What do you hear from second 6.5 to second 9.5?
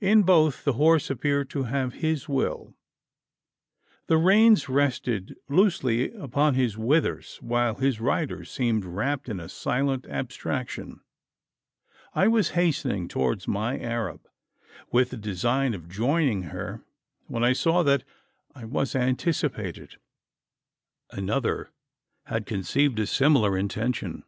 his withers; while his rider seemed wrapped in a